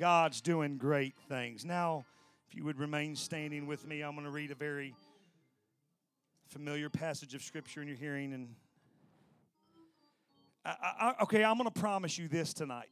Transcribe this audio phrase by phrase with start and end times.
[0.00, 1.62] God's doing great things.
[1.62, 2.06] Now,
[2.48, 4.94] if you would remain standing with me, I'm going to read a very
[6.48, 8.32] familiar passage of Scripture in your hearing.
[8.32, 8.54] And
[10.64, 12.88] I, I, okay, I'm going to promise you this tonight.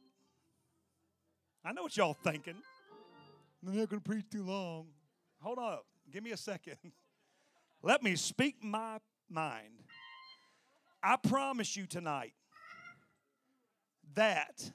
[1.65, 2.53] I know what y'all thinking.
[3.65, 4.89] I'm not going to preach too long.
[5.41, 5.87] Hold up.
[6.13, 6.75] Give me a second.
[7.81, 8.99] Let me speak my
[9.31, 9.81] mind.
[11.01, 12.33] I promise you tonight
[14.13, 14.71] that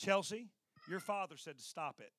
[0.00, 0.48] Chelsea,
[0.88, 2.10] your father said to stop it.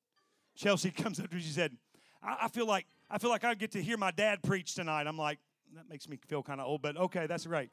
[0.54, 1.42] Chelsea comes up to me.
[1.42, 1.76] She said,
[2.22, 5.06] I, I feel like I feel like I get to hear my dad preach tonight.
[5.06, 5.38] I'm like,
[5.74, 7.70] that makes me feel kind of old, but okay, that's great.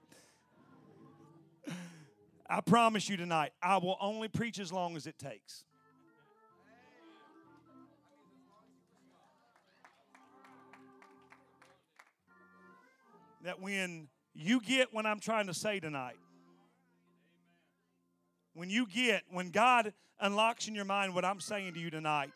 [2.49, 5.65] I promise you tonight, I will only preach as long as it takes.
[13.43, 16.17] That when you get what I'm trying to say tonight,
[18.59, 22.29] when you get, when God unlocks in your mind what I'm saying to you tonight,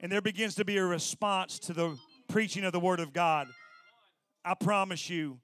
[0.00, 1.96] and there begins to be a response to the
[2.28, 3.48] preaching of the Word of God,
[4.44, 5.38] I promise you,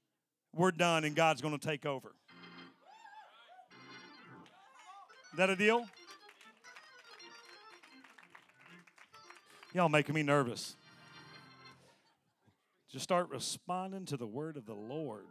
[0.54, 2.12] we're done and God's going to take over.
[5.32, 5.86] Is that a deal?
[9.72, 10.76] Y'all making me nervous.
[12.90, 15.24] Just start responding to the word of the Lord.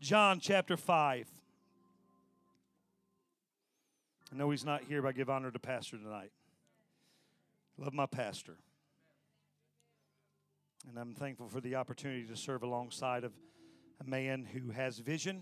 [0.00, 1.26] John chapter 5.
[4.34, 6.32] I know he's not here, but I give honor to Pastor tonight.
[7.78, 8.56] Love my pastor.
[10.88, 13.32] And I'm thankful for the opportunity to serve alongside of
[14.04, 15.40] a man who has vision,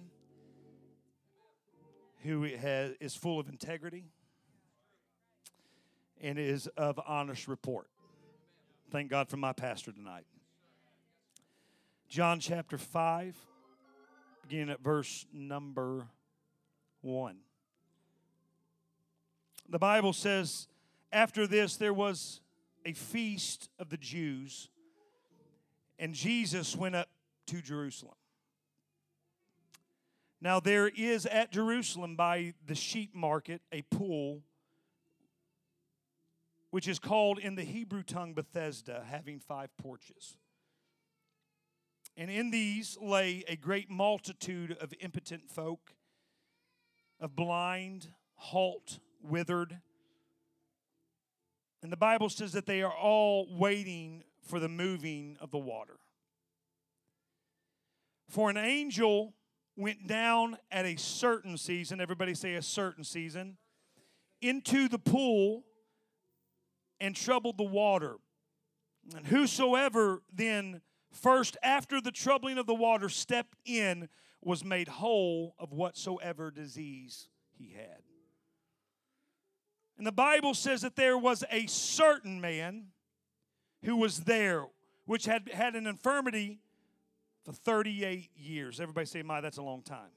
[2.23, 4.05] who has, is full of integrity,
[6.21, 7.89] and is of honest report.
[8.91, 10.27] Thank God for my pastor tonight.
[12.09, 13.37] John chapter 5,
[14.43, 16.09] beginning at verse number
[17.01, 17.37] 1.
[19.69, 20.69] The Bible says,
[21.13, 22.41] after this, there was
[22.85, 24.69] a feast of the Jews,
[25.99, 27.09] and Jesus went up
[27.47, 28.15] to Jerusalem.
[30.41, 34.43] Now, there is at Jerusalem by the sheep market a pool,
[36.71, 40.37] which is called in the Hebrew tongue Bethesda, having five porches.
[42.17, 45.95] And in these lay a great multitude of impotent folk,
[47.21, 49.79] of blind, halt, withered.
[51.83, 55.99] And the Bible says that they are all waiting for the moving of the water.
[58.29, 59.35] For an angel
[59.77, 63.57] went down at a certain season, everybody say a certain season,
[64.41, 65.65] into the pool
[67.01, 68.17] and troubled the water.
[69.17, 70.81] And whosoever then
[71.11, 74.09] first after the troubling of the water stepped in
[74.41, 78.03] was made whole of whatsoever disease he had.
[80.03, 82.87] And the Bible says that there was a certain man
[83.85, 84.67] who was there,
[85.05, 86.59] which had had an infirmity
[87.45, 88.81] for 38 years.
[88.81, 90.11] Everybody say, My, that's a long time.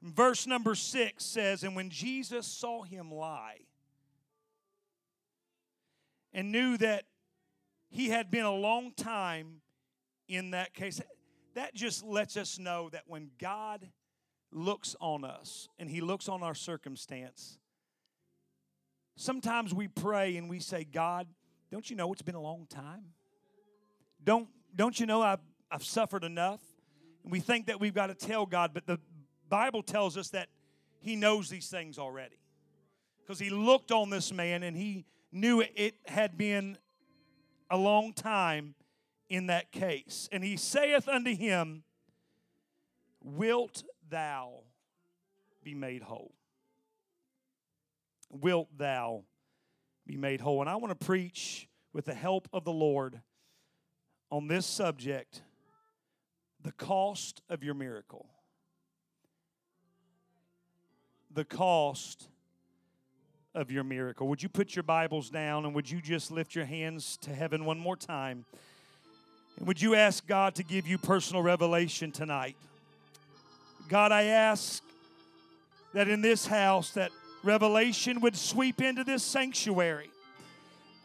[0.00, 3.58] Verse number six says, And when Jesus saw him lie
[6.32, 7.04] and knew that
[7.90, 9.60] he had been a long time
[10.26, 11.02] in that case,
[11.52, 13.90] that just lets us know that when God
[14.50, 17.58] looks on us and he looks on our circumstance,
[19.16, 21.26] Sometimes we pray and we say, God,
[21.70, 23.04] don't you know it's been a long time?
[24.22, 25.40] Don't, don't you know I've,
[25.70, 26.60] I've suffered enough?
[27.22, 28.98] And we think that we've got to tell God, but the
[29.48, 30.48] Bible tells us that
[31.00, 32.38] He knows these things already.
[33.20, 36.78] Because He looked on this man and He knew it had been
[37.70, 38.74] a long time
[39.28, 40.28] in that case.
[40.32, 41.84] And He saith unto him,
[43.22, 44.60] Wilt thou
[45.62, 46.34] be made whole?
[48.40, 49.24] Wilt thou
[50.06, 50.60] be made whole?
[50.60, 53.20] And I want to preach with the help of the Lord
[54.30, 55.42] on this subject
[56.62, 58.26] the cost of your miracle.
[61.30, 62.28] The cost
[63.54, 64.26] of your miracle.
[64.28, 67.64] Would you put your Bibles down and would you just lift your hands to heaven
[67.64, 68.46] one more time?
[69.58, 72.56] And would you ask God to give you personal revelation tonight?
[73.88, 74.82] God, I ask
[75.92, 77.10] that in this house that
[77.44, 80.10] revelation would sweep into this sanctuary.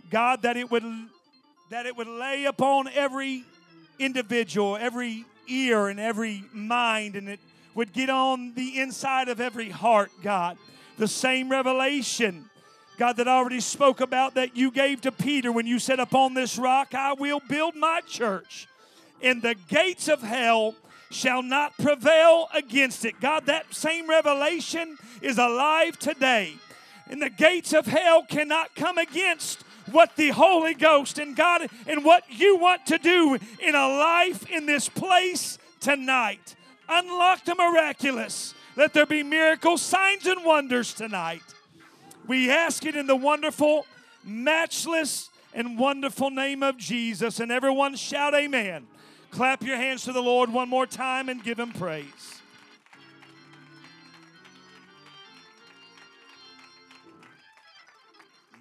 [0.10, 0.84] God, that it would
[1.70, 3.44] that it would lay upon every
[4.00, 7.40] individual, every ear and every mind and it
[7.76, 10.58] would get on the inside of every heart, God.
[10.98, 12.50] The same revelation
[13.00, 16.34] God, that I already spoke about that you gave to Peter when you said, Upon
[16.34, 18.68] this rock I will build my church,
[19.22, 20.76] and the gates of hell
[21.12, 23.20] shall not prevail against it.
[23.20, 26.56] God, that same revelation is alive today.
[27.10, 32.06] And the gates of hell cannot come against what the Holy Ghost and God and
[32.06, 36.56] what you want to do in a life in this place tonight.
[36.88, 38.54] Unlock the miraculous.
[38.76, 41.42] Let there be miracles, signs, and wonders tonight.
[42.28, 43.88] We ask it in the wonderful,
[44.24, 47.40] matchless, and wonderful name of Jesus.
[47.40, 48.86] And everyone shout, Amen.
[49.32, 52.42] Clap your hands to the Lord one more time and give him praise.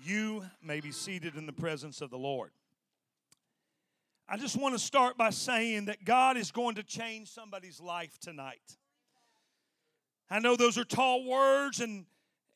[0.04, 2.50] You may be seated in the presence of the Lord.
[4.28, 8.18] I just want to start by saying that God is going to change somebody's life
[8.18, 8.76] tonight.
[10.30, 12.04] I know those are tall words and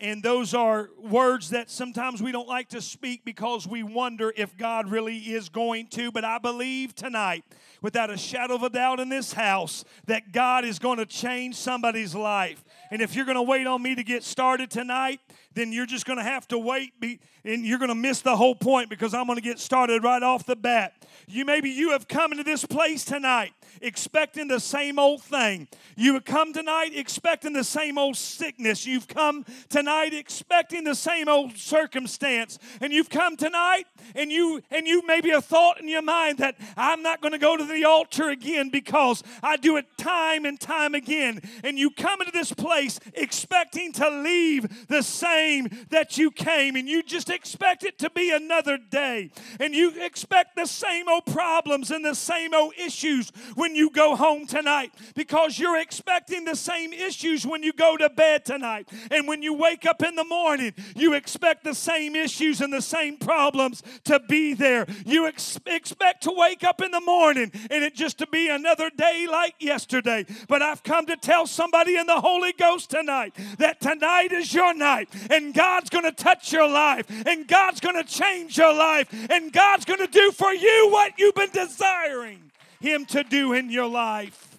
[0.02, 4.58] and those are words that sometimes we don't like to speak because we wonder if
[4.58, 6.10] God really is going to.
[6.10, 7.44] But I believe tonight,
[7.80, 11.54] without a shadow of a doubt in this house, that God is going to change
[11.54, 12.64] somebody's life.
[12.90, 15.20] And if you're going to wait on me to get started tonight,
[15.54, 18.34] then you're just going to have to wait be, and you're going to miss the
[18.34, 20.94] whole point because I'm going to get started right off the bat.
[21.28, 25.68] You maybe you have come into this place tonight expecting the same old thing.
[25.96, 28.86] You have come tonight expecting the same old sickness.
[28.86, 32.58] You've come tonight expecting the same old circumstance.
[32.80, 33.84] And you've come tonight
[34.14, 37.38] and you and you maybe a thought in your mind that I'm not going to
[37.38, 41.40] go to the altar again because I do it time and time again.
[41.64, 46.88] And you come into this place expecting to leave the same that you came and
[46.88, 49.30] you just expect it to be another day.
[49.60, 54.16] And you expect the same old problems and the same old issues when you go
[54.16, 58.88] home tonight because you're expecting the same issues when you go to bed tonight.
[59.08, 62.82] And when you wake up in the morning, you expect the same issues and the
[62.82, 64.84] same problems to be there.
[65.06, 68.90] You ex- expect to wake up in the morning and it just to be another
[68.90, 70.26] day like yesterday.
[70.48, 74.74] But I've come to tell somebody in the Holy Ghost tonight that tonight is your
[74.74, 79.06] night and God's going to touch your life and God's going to change your life
[79.30, 82.51] and God's going to do for you what you've been desiring.
[82.82, 84.58] Him to do in your life.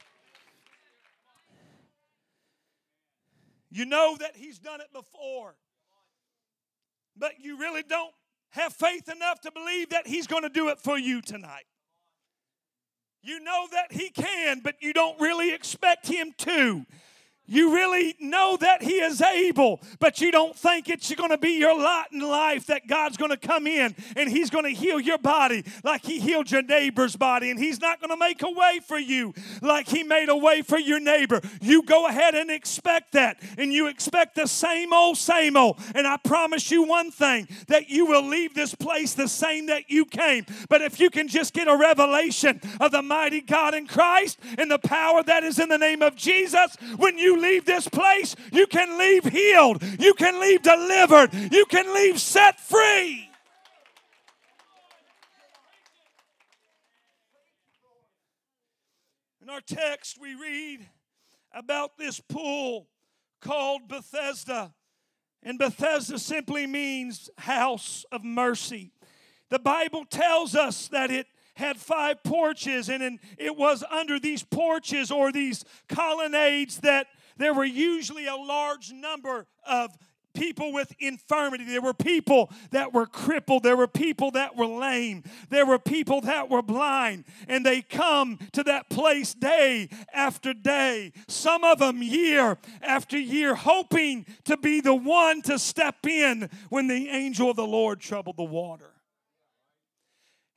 [3.69, 5.55] You know that He's done it before,
[7.17, 8.13] but you really don't
[8.51, 11.65] have faith enough to believe that He's going to do it for you tonight.
[13.21, 16.85] You know that He can, but you don't really expect Him to.
[17.45, 21.59] You really know that He is able, but you don't think it's going to be
[21.59, 24.99] your lot in life that God's going to come in and He's going to heal
[24.99, 28.49] your body like He healed your neighbor's body, and He's not going to make a
[28.49, 31.41] way for you like He made a way for your neighbor.
[31.61, 35.79] You go ahead and expect that, and you expect the same old, same old.
[35.93, 39.89] And I promise you one thing that you will leave this place the same that
[39.89, 40.45] you came.
[40.69, 44.71] But if you can just get a revelation of the mighty God in Christ and
[44.71, 48.67] the power that is in the name of Jesus, when you leave this place, you
[48.67, 53.29] can leave healed, you can leave delivered, you can leave set free.
[59.41, 60.87] In our text, we read
[61.53, 62.87] about this pool
[63.41, 64.73] called Bethesda.
[65.43, 68.93] And Bethesda simply means house of mercy.
[69.49, 75.11] The Bible tells us that it had five porches, and it was under these porches
[75.11, 79.95] or these colonnades that there were usually a large number of
[80.33, 81.63] people with infirmity.
[81.63, 83.63] There were people that were crippled.
[83.63, 85.23] There were people that were lame.
[85.49, 87.25] There were people that were blind.
[87.47, 93.55] And they come to that place day after day, some of them year after year,
[93.55, 98.37] hoping to be the one to step in when the angel of the Lord troubled
[98.37, 98.92] the water.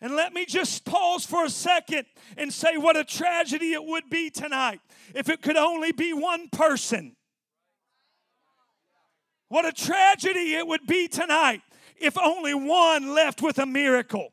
[0.00, 4.10] And let me just pause for a second and say what a tragedy it would
[4.10, 4.80] be tonight
[5.14, 7.16] if it could only be one person.
[9.48, 11.62] What a tragedy it would be tonight
[11.96, 14.32] if only one left with a miracle.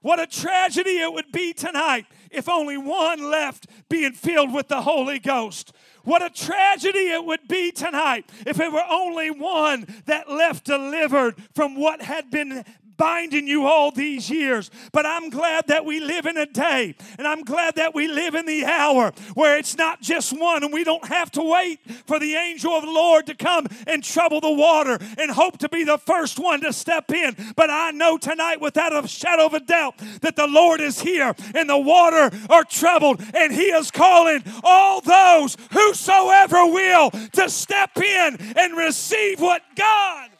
[0.00, 4.82] What a tragedy it would be tonight if only one left being filled with the
[4.82, 5.72] Holy Ghost.
[6.04, 11.36] What a tragedy it would be tonight if it were only one that left delivered
[11.54, 12.64] from what had been
[12.96, 14.70] binding you all these years.
[14.92, 18.34] But I'm glad that we live in a day, and I'm glad that we live
[18.34, 22.18] in the hour where it's not just one, and we don't have to wait for
[22.18, 25.84] the angel of the Lord to come and trouble the water and hope to be
[25.84, 27.36] the first one to step in.
[27.56, 31.34] But I know tonight, without a shadow of a doubt, that the Lord is here,
[31.54, 37.96] and the water are troubled, and He is calling all those whosoever will to step
[37.96, 40.30] in and receive what God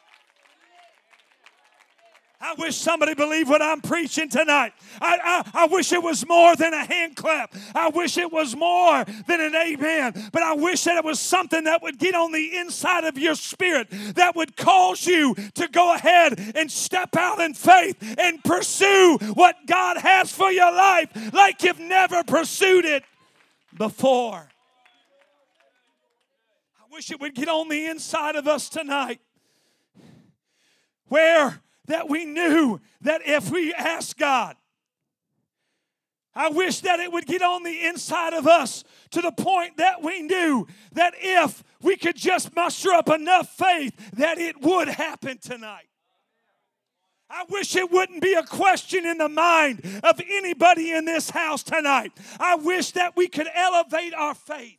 [2.45, 4.75] I wish somebody believed what I'm preaching tonight.
[5.01, 5.19] I,
[5.55, 7.55] I, I, wish it was more than a hand clap.
[7.75, 10.29] I wish it was more than an amen.
[10.31, 13.35] But I wish that it was something that would get on the inside of your
[13.35, 19.17] spirit that would cause you to go ahead and step out in faith and pursue
[19.33, 23.05] what God has for your life like you've never pursued it
[23.75, 24.51] before.
[26.79, 29.23] I wish it would get on the inside of us tonight.
[31.09, 34.57] Where that we knew that if we asked God,
[36.35, 40.03] I wish that it would get on the inside of us to the point that
[40.03, 45.39] we knew that if we could just muster up enough faith, that it would happen
[45.39, 45.87] tonight.
[47.31, 51.63] I wish it wouldn't be a question in the mind of anybody in this house
[51.63, 52.13] tonight.
[52.39, 54.79] I wish that we could elevate our faith.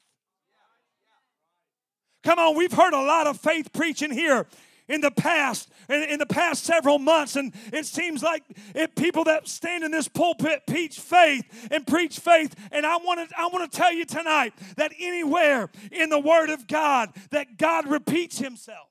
[2.23, 4.47] Come on, we've heard a lot of faith preaching here
[4.87, 7.35] in the past in, in the past several months.
[7.35, 12.19] And it seems like it, people that stand in this pulpit preach faith and preach
[12.19, 16.19] faith and i want to i want to tell you tonight that anywhere in the
[16.19, 18.87] word of god that god repeats himself.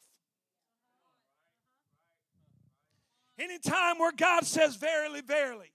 [3.39, 5.73] Anytime where god says verily verily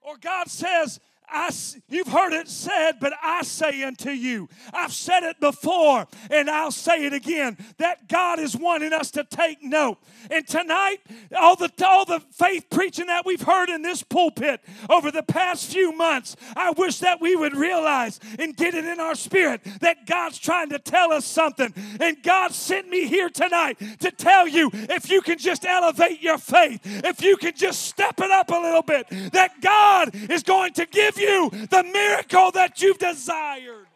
[0.00, 1.50] or god says I,
[1.88, 6.70] you've heard it said, but I say unto you, I've said it before and I'll
[6.70, 9.98] say it again, that God is wanting us to take note.
[10.30, 10.98] And tonight,
[11.38, 15.70] all the, all the faith preaching that we've heard in this pulpit over the past
[15.72, 20.06] few months, I wish that we would realize and get it in our spirit that
[20.06, 21.72] God's trying to tell us something.
[22.00, 26.38] And God sent me here tonight to tell you if you can just elevate your
[26.38, 30.72] faith, if you can just step it up a little bit, that God is going
[30.74, 33.86] to give you the miracle that you've desired.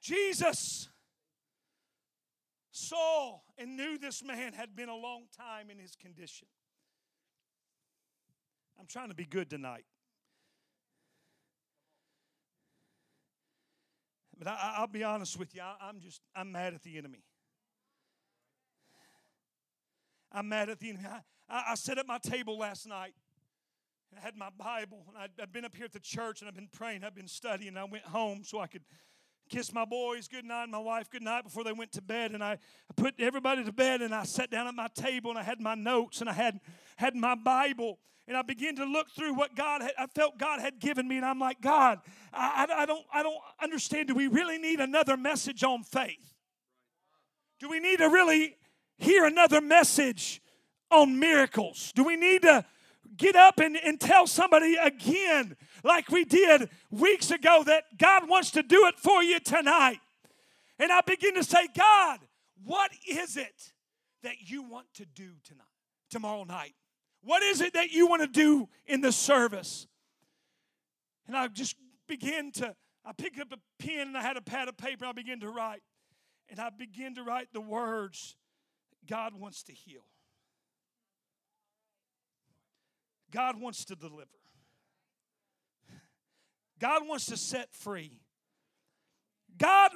[0.00, 0.88] Jesus
[2.70, 6.46] saw and knew this man had been a long time in his condition.
[8.78, 9.86] I'm trying to be good tonight.
[14.38, 17.22] But I, will be honest with you, I, I'm just, I'm mad at the enemy.
[20.34, 21.06] I'm mad at the enemy.
[21.48, 23.14] I, I sat at my table last night
[24.10, 26.48] and I had my Bible and I'd, I'd been up here at the church and
[26.48, 27.76] I've been praying, I've been studying.
[27.76, 28.82] I went home so I could
[29.48, 32.32] kiss my boys good night, my wife good night before they went to bed.
[32.32, 35.38] And I, I put everybody to bed and I sat down at my table and
[35.38, 36.58] I had my notes and I had,
[36.96, 38.00] had my Bible.
[38.26, 41.18] And I began to look through what God had, I felt God had given me.
[41.18, 42.00] And I'm like, God,
[42.32, 44.08] I, I, I don't, I don't understand.
[44.08, 46.34] Do we really need another message on faith?
[47.60, 48.56] Do we need to really
[48.98, 50.40] hear another message
[50.90, 51.92] on miracles?
[51.94, 52.64] Do we need to
[53.16, 58.50] get up and, and tell somebody again, like we did weeks ago, that God wants
[58.52, 60.00] to do it for you tonight?
[60.78, 62.20] And I begin to say, God,
[62.64, 63.72] what is it
[64.22, 65.66] that you want to do tonight,
[66.10, 66.74] tomorrow night?
[67.22, 69.86] What is it that you want to do in the service?
[71.26, 72.74] And I just began to,
[73.04, 75.40] I picked up a pen and I had a pad of paper and I began
[75.40, 75.82] to write.
[76.50, 78.36] And I began to write the words
[79.08, 80.04] God wants to heal.
[83.30, 84.28] God wants to deliver.
[86.78, 88.20] God wants to set free.
[89.58, 89.90] God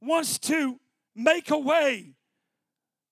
[0.00, 0.78] wants to
[1.14, 2.14] make a way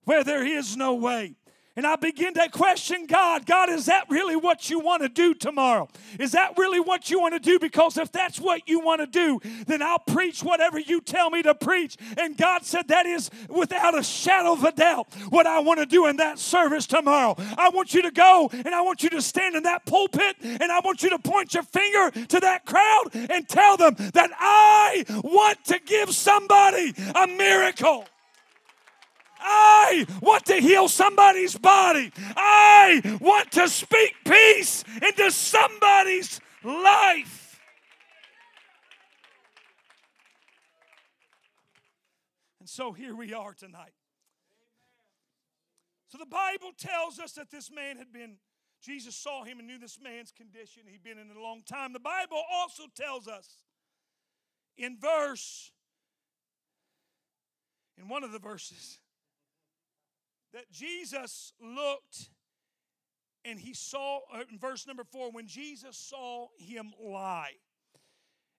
[0.05, 1.37] where there is no way.
[1.75, 5.35] And I begin to question God God, is that really what you want to do
[5.35, 5.89] tomorrow?
[6.19, 7.59] Is that really what you want to do?
[7.59, 11.43] Because if that's what you want to do, then I'll preach whatever you tell me
[11.43, 11.97] to preach.
[12.19, 15.87] And God said, That is without a shadow of a doubt what I want to
[15.87, 17.35] do in that service tomorrow.
[17.57, 20.71] I want you to go and I want you to stand in that pulpit and
[20.71, 25.05] I want you to point your finger to that crowd and tell them that I
[25.25, 28.07] want to give somebody a miracle.
[29.43, 32.13] I want to heal somebody's body.
[32.37, 37.61] I want to speak peace into somebody's life.
[42.61, 43.93] And so here we are tonight.
[46.09, 48.37] So the Bible tells us that this man had been,
[48.83, 50.83] Jesus saw him and knew this man's condition.
[50.87, 51.93] He'd been in a long time.
[51.93, 53.49] The Bible also tells us
[54.77, 55.73] in verse,
[57.97, 58.99] in one of the verses,
[60.53, 62.31] that Jesus looked
[63.45, 67.53] and he saw, uh, in verse number four, when Jesus saw him lie.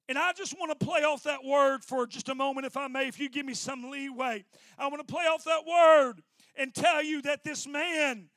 [0.09, 2.87] And I just want to play off that word for just a moment, if I
[2.87, 4.43] may, if you give me some leeway.
[4.77, 6.21] I want to play off that word
[6.55, 8.29] and tell you that this man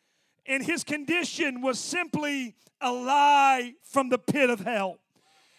[0.47, 4.99] and his condition was simply a lie from the pit of hell.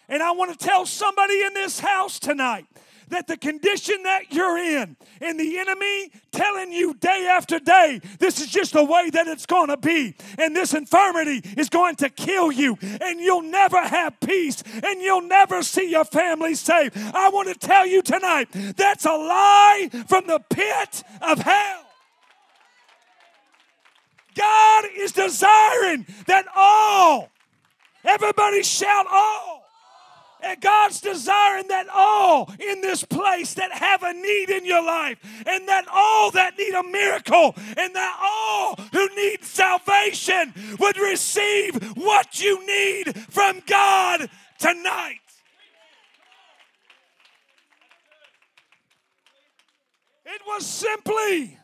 [0.08, 2.64] And I want to tell somebody in this house tonight
[3.10, 8.40] that the condition that you're in and the enemy telling you day after day, this
[8.40, 12.08] is just the way that it's going to be, and this infirmity is going to
[12.08, 16.96] kill you, and you'll never have peace, and you'll never see your family saved.
[16.96, 21.84] I want to tell you tonight that's a lie from the pit of hell.
[24.34, 27.30] God is desiring that all,
[28.04, 29.57] everybody shout all
[30.42, 35.18] and God's desiring that all in this place that have a need in your life,
[35.46, 41.74] and that all that need a miracle, and that all who need salvation would receive
[41.96, 44.28] what you need from God
[44.58, 45.20] tonight.
[50.24, 51.58] It was simply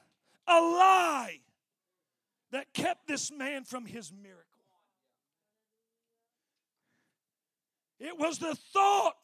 [0.46, 1.40] a lie
[2.52, 4.43] that kept this man from his miracle.
[8.04, 9.14] It was the thought.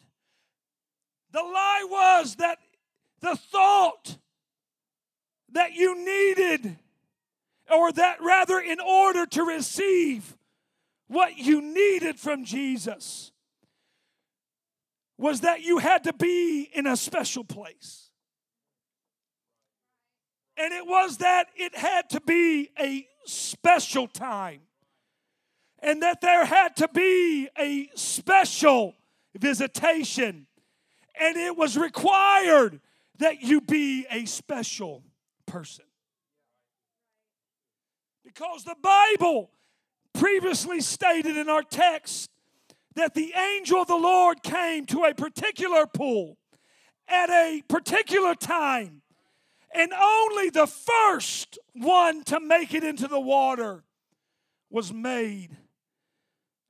[1.33, 2.59] The lie was that
[3.21, 4.17] the thought
[5.53, 6.79] that you needed,
[7.71, 10.35] or that rather, in order to receive
[11.09, 13.33] what you needed from Jesus,
[15.19, 18.09] was that you had to be in a special place.
[20.57, 24.61] And it was that it had to be a special time
[25.83, 28.95] and that there had to be a special
[29.37, 30.47] visitation,
[31.19, 32.81] and it was required
[33.19, 35.03] that you be a special
[35.47, 35.85] person.
[38.25, 39.51] Because the Bible
[40.13, 42.31] previously stated in our text
[42.95, 46.37] that the angel of the Lord came to a particular pool
[47.09, 49.03] at a particular time,
[49.75, 53.85] and only the first one to make it into the water
[54.71, 55.57] was made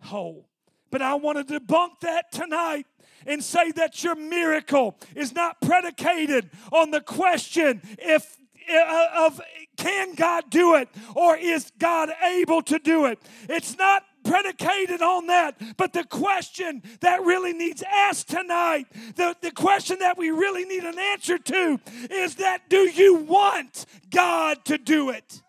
[0.01, 0.49] whole.
[0.91, 2.87] But I want to debunk that tonight
[3.27, 8.39] and say that your miracle is not predicated on the question if
[8.71, 9.41] uh, of
[9.77, 13.19] can God do it or is God able to do it.
[13.49, 15.61] It's not predicated on that.
[15.77, 18.87] But the question that really needs asked tonight,
[19.17, 23.87] the, the question that we really need an answer to is that do you want
[24.11, 25.43] God to do it?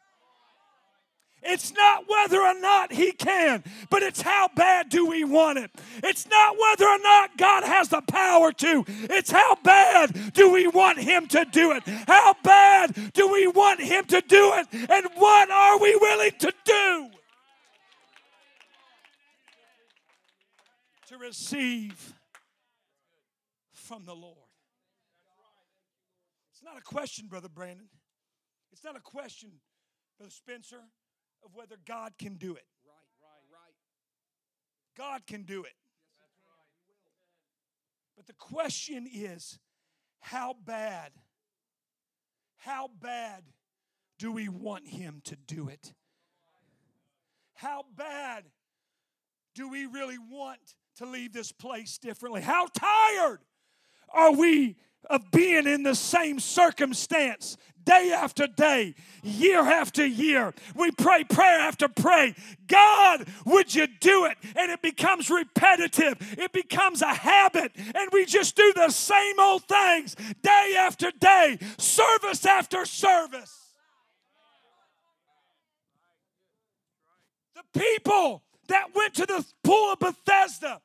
[1.43, 5.71] It's not whether or not He can, but it's how bad do we want it.
[6.03, 10.67] It's not whether or not God has the power to, it's how bad do we
[10.67, 11.83] want Him to do it.
[12.07, 16.53] How bad do we want Him to do it, and what are we willing to
[16.63, 17.09] do
[21.07, 22.13] to receive
[23.73, 24.37] from the Lord?
[26.53, 27.89] It's not a question, Brother Brandon.
[28.71, 29.51] It's not a question,
[30.17, 30.83] Brother Spencer
[31.43, 32.65] of whether God can do it.
[32.85, 33.73] Right, right, right.
[34.97, 35.73] God can do it.
[38.15, 39.57] But the question is
[40.19, 41.11] how bad,
[42.57, 43.43] how bad
[44.19, 45.93] do we want Him to do it?
[47.55, 48.43] How bad
[49.55, 52.41] do we really want to leave this place differently?
[52.41, 53.39] How tired
[54.13, 54.77] are we
[55.09, 60.53] of being in the same circumstance day after day, year after year.
[60.75, 62.35] We pray prayer after prayer.
[62.67, 64.37] God, would you do it?
[64.55, 69.63] And it becomes repetitive, it becomes a habit, and we just do the same old
[69.63, 73.57] things day after day, service after service.
[77.55, 80.81] The people that went to the pool of Bethesda,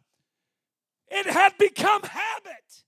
[1.08, 2.85] it had become habit.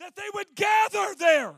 [0.00, 1.56] That they would gather there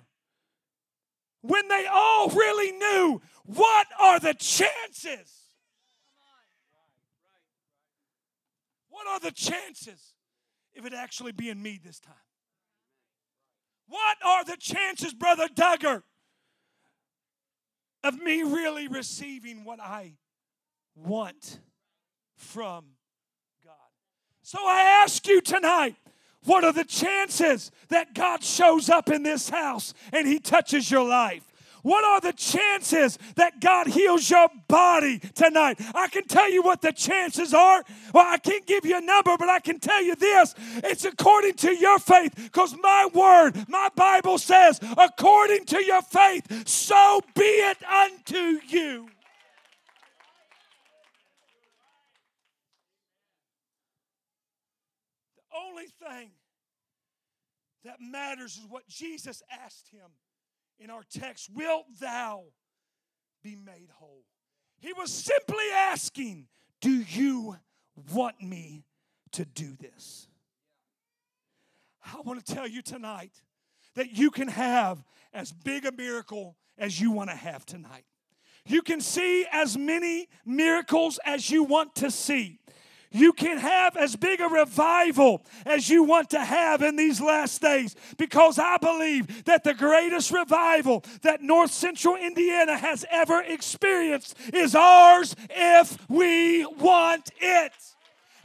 [1.42, 5.40] when they all really knew what are the chances?
[8.88, 10.14] What are the chances
[10.76, 12.14] of it actually being me this time?
[13.87, 16.03] What are the chances, Brother Duggar,
[18.05, 20.14] of me really receiving what I
[20.94, 21.61] want
[22.37, 22.85] from
[23.64, 23.74] God?
[24.42, 25.96] So I ask you tonight
[26.44, 31.07] what are the chances that God shows up in this house and He touches your
[31.07, 31.44] life?
[31.83, 35.81] What are the chances that God heals your body tonight?
[35.94, 37.83] I can tell you what the chances are.
[38.12, 41.55] Well, I can't give you a number, but I can tell you this it's according
[41.55, 47.42] to your faith, because my word, my Bible says, according to your faith, so be
[47.42, 49.09] it unto you.
[55.57, 56.31] Only thing
[57.85, 60.11] that matters is what Jesus asked him
[60.79, 62.45] in our text Wilt thou
[63.43, 64.25] be made whole?
[64.79, 66.49] He was simply asking,
[66.81, 67.57] Do you
[68.13, 68.85] want me
[69.33, 70.27] to do this?
[72.05, 73.43] I want to tell you tonight
[73.95, 78.05] that you can have as big a miracle as you want to have tonight.
[78.67, 82.60] You can see as many miracles as you want to see.
[83.12, 87.61] You can have as big a revival as you want to have in these last
[87.61, 94.37] days because I believe that the greatest revival that North Central Indiana has ever experienced
[94.53, 97.73] is ours if we want it.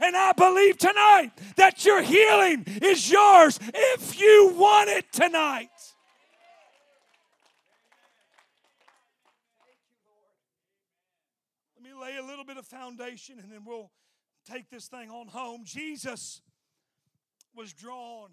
[0.00, 5.70] And I believe tonight that your healing is yours if you want it tonight.
[11.76, 13.92] Let me lay a little bit of foundation and then we'll
[14.46, 15.62] take this thing on home.
[15.64, 16.42] Jesus
[17.54, 18.30] was drawn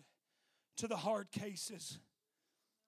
[0.78, 2.00] to the hard cases.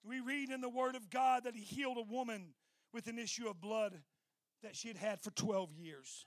[0.04, 2.54] We read in the Word of God that He healed a woman
[2.94, 3.94] with an issue of blood
[4.64, 6.26] that she had had for 12 years.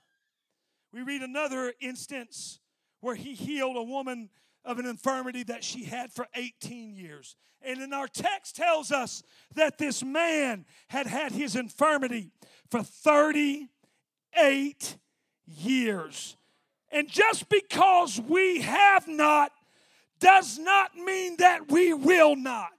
[0.91, 2.59] We read another instance
[3.01, 4.29] where He healed a woman
[4.65, 7.35] of an infirmity that she had for 18 years.
[7.61, 9.23] And in our text tells us
[9.55, 12.31] that this man had had his infirmity
[12.69, 14.97] for 38
[15.45, 16.37] years.
[16.91, 19.51] And just because we have not
[20.19, 22.71] does not mean that we will not.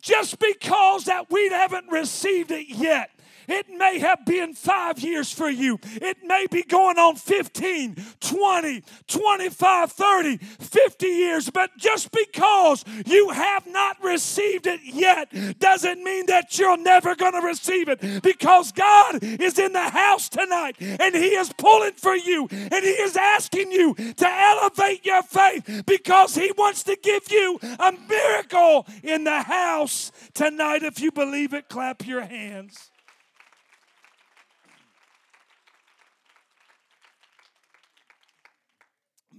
[0.00, 3.10] Just because that we haven't received it yet
[3.48, 5.78] it may have been five years for you.
[5.84, 11.50] It may be going on 15, 20, 25, 30, 50 years.
[11.50, 17.32] But just because you have not received it yet doesn't mean that you're never going
[17.32, 22.14] to receive it because God is in the house tonight and He is pulling for
[22.14, 27.30] you and He is asking you to elevate your faith because He wants to give
[27.30, 30.82] you a miracle in the house tonight.
[30.82, 32.90] If you believe it, clap your hands.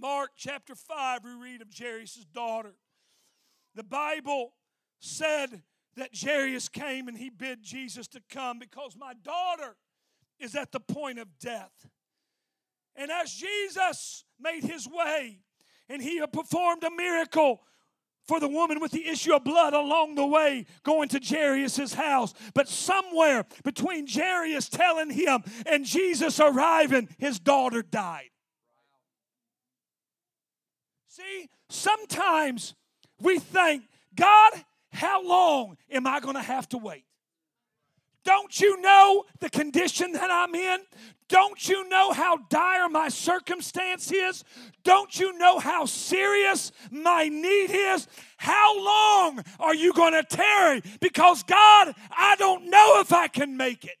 [0.00, 2.74] Mark chapter 5, we read of Jairus' daughter.
[3.74, 4.54] The Bible
[4.98, 5.62] said
[5.96, 9.76] that Jairus came and he bid Jesus to come because my daughter
[10.38, 11.86] is at the point of death.
[12.96, 15.40] And as Jesus made his way
[15.90, 17.60] and he performed a miracle
[18.26, 22.32] for the woman with the issue of blood along the way going to Jairus' house.
[22.54, 28.30] But somewhere between Jairus telling him and Jesus arriving, his daughter died.
[31.10, 32.76] See, sometimes
[33.20, 33.82] we think,
[34.14, 34.52] God,
[34.92, 37.04] how long am I going to have to wait?
[38.24, 40.78] Don't you know the condition that I'm in?
[41.28, 44.44] Don't you know how dire my circumstance is?
[44.84, 48.06] Don't you know how serious my need is?
[48.36, 50.80] How long are you going to tarry?
[51.00, 53.98] Because, God, I don't know if I can make it.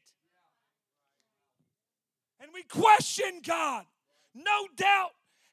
[2.40, 3.84] And we question God.
[4.32, 5.10] No doubt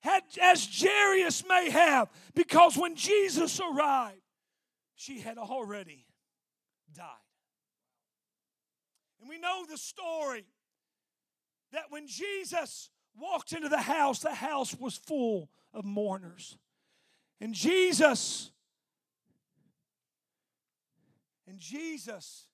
[0.08, 4.22] had, as Jairus may have, because when Jesus arrived,
[4.96, 6.06] she had already
[6.96, 7.06] died.
[9.20, 10.46] And we know the story
[11.72, 12.90] that when Jesus
[13.20, 16.58] walked into the house, the house was full of mourners.
[17.42, 18.52] And Jesus,
[21.48, 22.46] and Jesus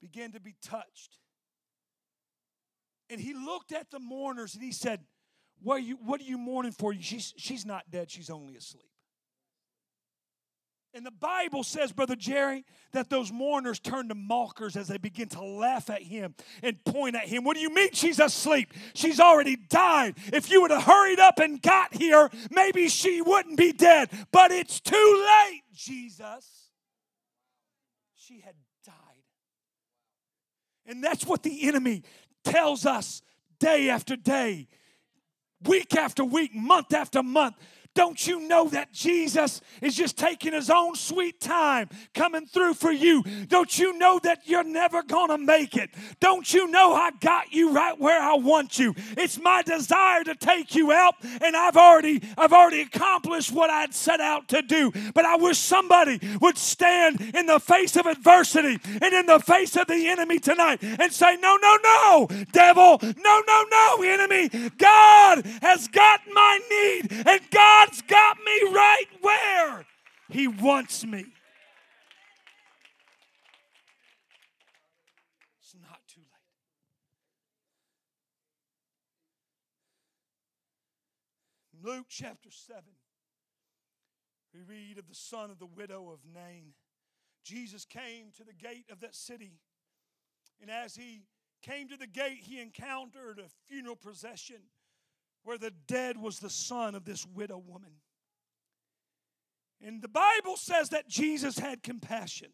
[0.00, 1.18] began to be touched
[3.10, 5.00] and he looked at the mourners and he said,
[5.62, 6.94] What are you, what are you mourning for?
[6.94, 8.84] She's, she's not dead, she's only asleep.
[10.92, 15.28] And the Bible says, Brother Jerry, that those mourners turned to mockers as they begin
[15.28, 17.44] to laugh at him and point at him.
[17.44, 18.72] What do you mean she's asleep?
[18.94, 20.16] She's already died.
[20.32, 24.10] If you would have hurried up and got here, maybe she wouldn't be dead.
[24.32, 26.70] But it's too late, Jesus.
[28.16, 28.94] She had died.
[30.86, 32.02] And that's what the enemy
[32.44, 33.22] tells us
[33.58, 34.68] day after day,
[35.64, 37.56] week after week, month after month.
[37.94, 42.92] Don't you know that Jesus is just taking his own sweet time coming through for
[42.92, 43.22] you?
[43.48, 45.90] Don't you know that you're never to make it?
[46.20, 48.94] Don't you know I got you right where I want you?
[49.16, 53.94] It's my desire to take you out and I've already I've already accomplished what I'd
[53.94, 54.92] set out to do.
[55.14, 59.76] But I wish somebody would stand in the face of adversity and in the face
[59.76, 62.98] of the enemy tonight and say, "No, no, no, devil.
[63.02, 64.48] No, no, no, enemy.
[64.78, 69.86] God has got my need and God God's got me right where
[70.28, 71.24] He wants me.
[75.60, 76.20] It's not too
[81.82, 81.82] late.
[81.82, 82.82] Luke chapter 7,
[84.52, 86.74] we read of the son of the widow of Nain.
[87.44, 89.54] Jesus came to the gate of that city,
[90.60, 91.22] and as he
[91.62, 94.56] came to the gate, he encountered a funeral procession
[95.44, 97.92] where the dead was the son of this widow woman.
[99.82, 102.48] And the Bible says that Jesus had compassion.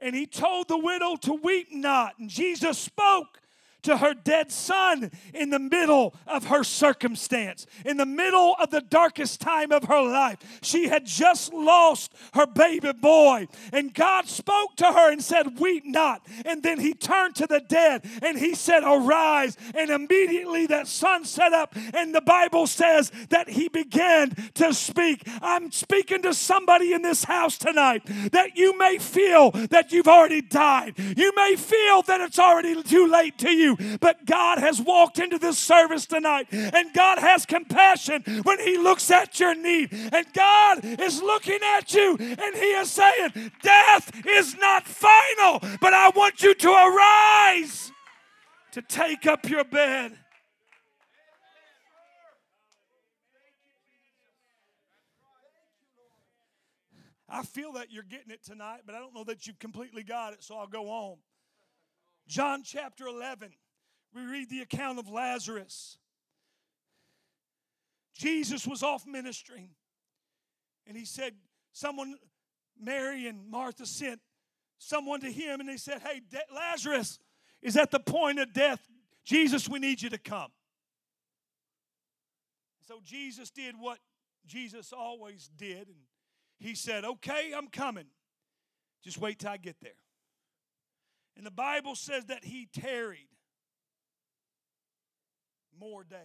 [0.00, 2.18] And he told the widow to weep not.
[2.18, 3.40] And Jesus spoke
[3.84, 8.80] to her dead son in the middle of her circumstance, in the middle of the
[8.80, 10.38] darkest time of her life.
[10.62, 15.84] She had just lost her baby boy, and God spoke to her and said, Weep
[15.86, 16.26] not.
[16.44, 19.56] And then he turned to the dead and he said, Arise.
[19.74, 25.26] And immediately that son sat up, and the Bible says that he began to speak.
[25.42, 30.42] I'm speaking to somebody in this house tonight that you may feel that you've already
[30.42, 30.98] died.
[30.98, 33.73] You may feel that it's already too late to you.
[34.00, 39.10] But God has walked into this service tonight, and God has compassion when He looks
[39.10, 39.92] at your need.
[39.92, 45.94] And God is looking at you, and He is saying, Death is not final, but
[45.94, 47.92] I want you to arise
[48.72, 50.18] to take up your bed.
[57.34, 60.34] I feel that you're getting it tonight, but I don't know that you've completely got
[60.34, 61.16] it, so I'll go on.
[62.28, 63.50] John chapter 11
[64.14, 65.98] we read the account of Lazarus.
[68.14, 69.70] Jesus was off ministering,
[70.86, 71.34] and he said,
[71.72, 72.14] Someone,
[72.80, 74.20] Mary and Martha sent
[74.78, 77.18] someone to him, and they said, Hey, De- Lazarus
[77.60, 78.80] is at the point of death.
[79.24, 80.50] Jesus, we need you to come.
[82.86, 83.98] So Jesus did what
[84.46, 85.96] Jesus always did, and
[86.60, 88.06] he said, Okay, I'm coming.
[89.02, 89.92] Just wait till I get there.
[91.36, 93.26] And the Bible says that he tarried
[95.80, 96.18] more days.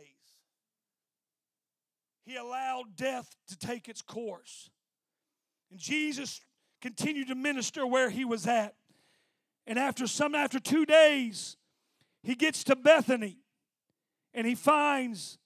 [2.26, 4.70] He allowed death to take its course.
[5.72, 6.42] And Jesus
[6.82, 8.76] continued to minister where he was at.
[9.68, 11.58] And after some after 2 days,
[12.24, 13.38] he gets to Bethany
[14.34, 15.38] and he finds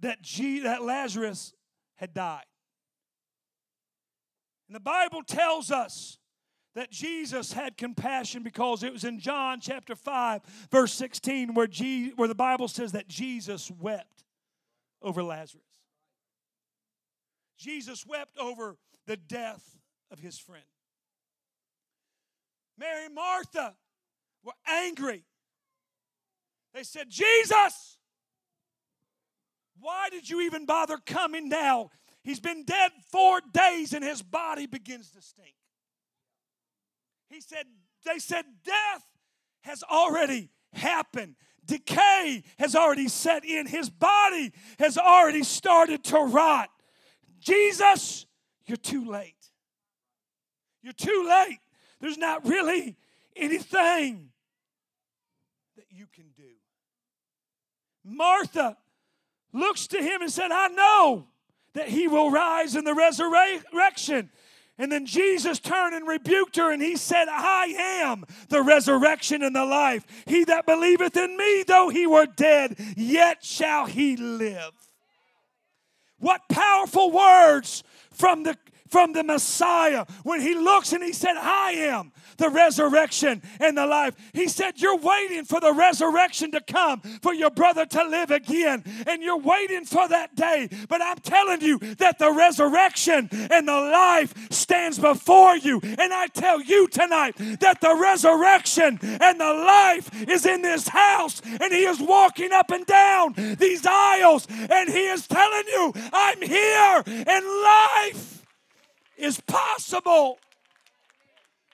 [0.00, 1.52] that G, that Lazarus
[1.96, 2.44] had died.
[4.68, 6.17] And the Bible tells us
[6.78, 11.66] that Jesus had compassion because it was in John chapter 5, verse 16, where,
[12.14, 14.22] where the Bible says that Jesus wept
[15.02, 15.64] over Lazarus.
[17.58, 18.76] Jesus wept over
[19.08, 19.76] the death
[20.12, 20.62] of his friend.
[22.78, 23.74] Mary and Martha
[24.44, 25.24] were angry.
[26.74, 27.98] They said, Jesus,
[29.80, 31.90] why did you even bother coming now?
[32.22, 35.56] He's been dead four days and his body begins to stink.
[37.28, 37.66] He said,
[38.04, 39.04] they said, death
[39.62, 41.34] has already happened.
[41.64, 43.66] Decay has already set in.
[43.66, 46.70] His body has already started to rot.
[47.40, 48.26] Jesus,
[48.66, 49.34] you're too late.
[50.82, 51.58] You're too late.
[52.00, 52.96] There's not really
[53.36, 54.30] anything
[55.76, 56.42] that you can do.
[58.04, 58.76] Martha
[59.52, 61.26] looks to him and said, I know
[61.74, 64.30] that he will rise in the resurrection.
[64.78, 69.54] And then Jesus turned and rebuked her, and he said, I am the resurrection and
[69.54, 70.04] the life.
[70.26, 74.72] He that believeth in me, though he were dead, yet shall he live.
[76.20, 78.56] What powerful words from the
[78.90, 83.86] from the Messiah when he looks and he said, I am the resurrection and the
[83.86, 84.14] life.
[84.32, 88.84] He said, You're waiting for the resurrection to come, for your brother to live again,
[89.06, 90.68] and you're waiting for that day.
[90.88, 95.80] But I'm telling you that the resurrection and the life stands before you.
[95.82, 101.42] And I tell you tonight that the resurrection and the life is in this house,
[101.44, 106.40] and he is walking up and down these aisles, and he is telling you, I'm
[106.40, 108.37] here, in life
[109.18, 110.38] is possible.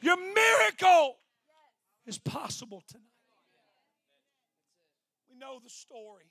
[0.01, 1.17] Your miracle
[2.07, 3.05] is possible tonight.
[5.31, 6.25] We know the story.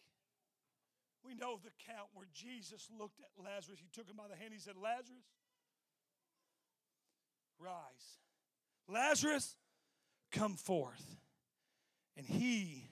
[1.26, 3.80] We know the count where Jesus looked at Lazarus.
[3.80, 4.54] He took him by the hand.
[4.54, 5.24] He said, Lazarus,
[7.60, 8.18] rise.
[8.90, 9.56] Lazarus,
[10.32, 11.18] come forth.
[12.18, 12.90] And he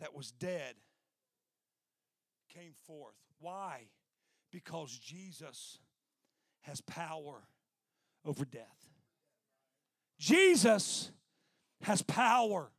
[0.00, 0.74] that was dead
[2.52, 3.14] came forth.
[3.40, 3.82] Why?
[4.50, 5.78] Because Jesus
[6.66, 7.42] has power
[8.24, 8.90] over death.
[10.18, 11.10] Jesus
[11.82, 12.70] has power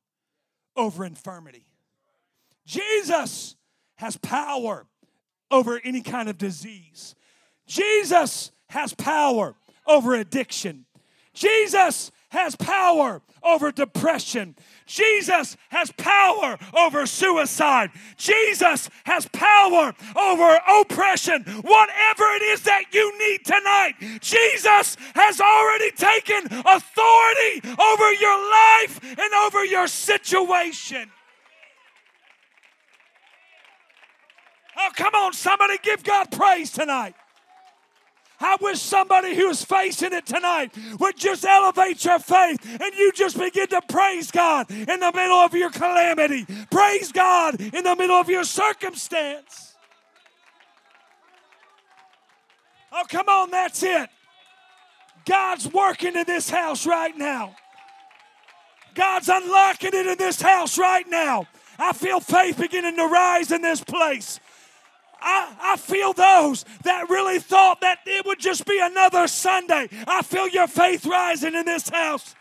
[0.76, 1.66] over infirmity.
[2.66, 3.56] Jesus
[3.96, 4.86] has power
[5.50, 7.16] over any kind of disease.
[7.66, 9.56] Jesus has power
[9.88, 10.86] over addiction.
[11.34, 14.56] Jesus has power over depression.
[14.86, 17.92] Jesus has power over suicide.
[18.18, 21.44] Jesus has power over oppression.
[21.44, 29.00] Whatever it is that you need tonight, Jesus has already taken authority over your life
[29.04, 31.12] and over your situation.
[34.80, 37.16] Oh, come on, somebody give God praise tonight.
[38.40, 43.38] I wish somebody who's facing it tonight would just elevate your faith and you just
[43.38, 46.46] begin to praise God in the middle of your calamity.
[46.70, 49.76] Praise God in the middle of your circumstance.
[52.92, 54.10] Oh, come on, that's it.
[55.26, 57.56] God's working in this house right now.
[58.94, 61.46] God's unlocking it in this house right now.
[61.78, 64.40] I feel faith beginning to rise in this place.
[65.22, 69.90] I, I feel those that really thought that it would just be another Sunday.
[70.08, 72.36] I feel your faith rising in this house.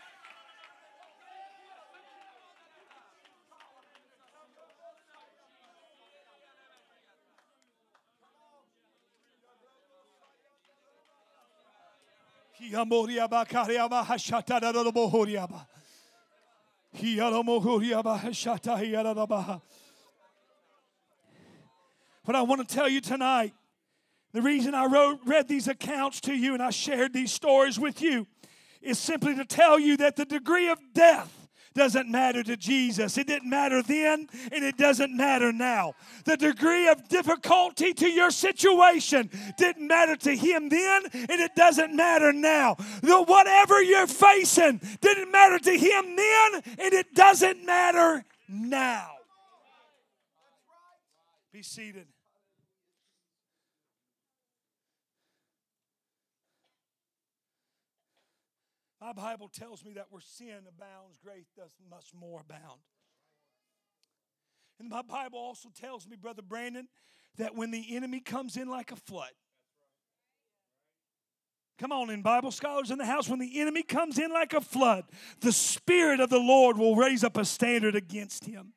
[22.27, 23.53] But I want to tell you tonight
[24.33, 28.01] the reason I wrote, read these accounts to you and I shared these stories with
[28.01, 28.27] you
[28.81, 33.17] is simply to tell you that the degree of death doesn't matter to Jesus.
[33.17, 35.93] It didn't matter then and it doesn't matter now.
[36.25, 41.95] The degree of difficulty to your situation didn't matter to him then and it doesn't
[41.95, 42.75] matter now.
[43.03, 49.11] The whatever you're facing didn't matter to him then and it doesn't matter now.
[51.53, 52.07] Be seated.
[59.07, 62.81] My Bible tells me that where sin abounds, grace does much more abound.
[64.81, 66.89] And my Bible also tells me, Brother Brandon,
[67.37, 69.31] that when the enemy comes in like a flood,
[71.79, 74.61] Come on, in Bible scholars in the house, when the enemy comes in like a
[74.61, 75.05] flood,
[75.41, 78.73] the Spirit of the Lord will raise up a standard against him.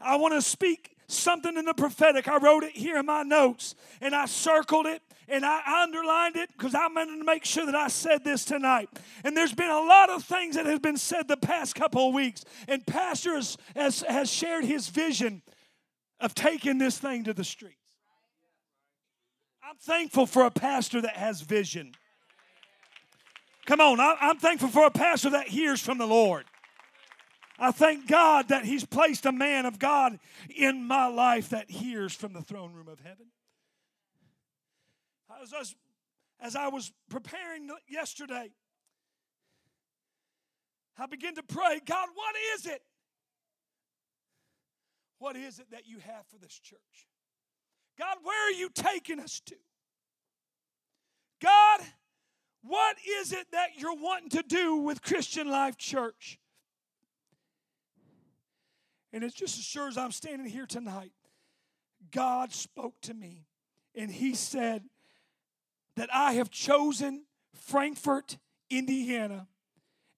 [0.00, 2.26] I want to speak something in the prophetic.
[2.26, 6.50] I wrote it here in my notes and I circled it and I underlined it
[6.56, 8.88] because I'm going to make sure that I said this tonight.
[9.24, 12.14] And there's been a lot of things that have been said the past couple of
[12.14, 12.44] weeks.
[12.66, 15.42] And Pastor has, has, has shared his vision
[16.20, 17.76] of taking this thing to the streets.
[19.62, 21.92] I'm thankful for a pastor that has vision.
[23.66, 26.46] Come on, I'm thankful for a pastor that hears from the Lord.
[27.58, 30.18] I thank God that He's placed a man of God
[30.54, 33.26] in my life that hears from the throne room of heaven.
[35.42, 35.74] As I was,
[36.40, 38.50] as I was preparing yesterday,
[40.98, 42.82] I began to pray God, what is it?
[45.18, 47.08] What is it that you have for this church?
[47.98, 49.56] God, where are you taking us to?
[51.40, 51.80] God,
[52.62, 56.38] what is it that you're wanting to do with Christian Life Church?
[59.12, 61.12] And it's just as sure as I'm standing here tonight,
[62.12, 63.46] God spoke to me
[63.94, 64.84] and He said,
[65.98, 68.38] that I have chosen Frankfort,
[68.70, 69.48] Indiana,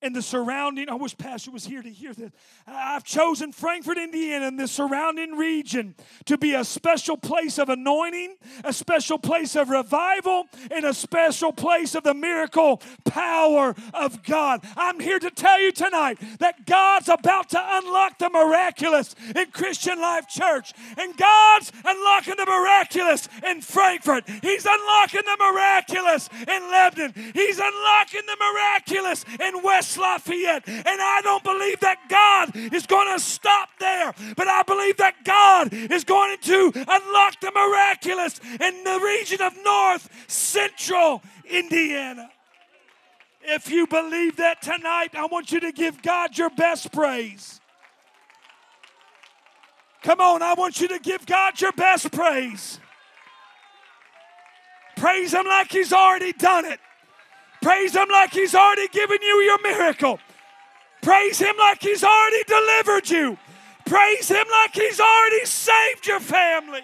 [0.02, 0.88] and the surrounding.
[0.88, 2.30] I wish Pastor was here to hear this.
[2.66, 5.94] I've chosen Frankfort, Indiana, and the surrounding region
[6.26, 11.52] to be a special place of anointing, a special place of revival, and a special
[11.52, 14.64] place of the miracle power of God.
[14.76, 20.00] I'm here to tell you tonight that God's about to unlock the miraculous in Christian
[20.00, 24.28] Life Church, and God's unlocking the miraculous in Frankfort.
[24.28, 27.12] He's unlocking the miraculous in Lebanon.
[27.34, 30.68] He's unlocking the miraculous in West West Lafayette.
[30.68, 35.24] And I don't believe that God is going to stop there, but I believe that
[35.24, 42.30] God is going to unlock the miraculous in the region of North Central Indiana.
[43.42, 47.60] If you believe that tonight, I want you to give God your best praise.
[50.02, 52.78] Come on, I want you to give God your best praise.
[54.96, 56.80] Praise Him like He's already done it.
[57.62, 60.18] Praise Him like He's already given you your miracle.
[61.02, 63.38] Praise Him like He's already delivered you.
[63.86, 66.80] Praise Him like He's already saved your family.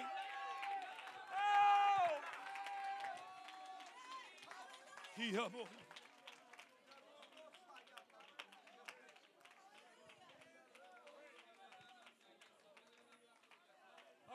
[5.49, 5.67] Oh.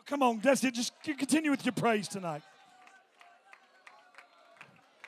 [0.07, 0.75] come on, that's it.
[0.75, 2.43] Just continue with your praise tonight.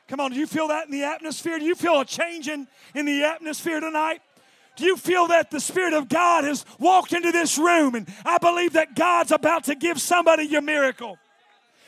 [0.09, 1.59] Come on, do you feel that in the atmosphere?
[1.59, 4.21] Do you feel a change in, in the atmosphere tonight?
[4.77, 7.95] Do you feel that the Spirit of God has walked into this room?
[7.95, 11.17] And I believe that God's about to give somebody your miracle.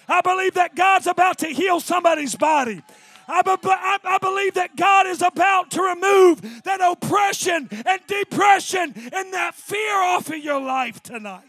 [0.08, 2.82] I believe that God's about to heal somebody's body.
[3.28, 8.92] I, be- I, I, believe that God is about to remove that oppression and depression
[8.94, 11.42] and that fear off of your life tonight.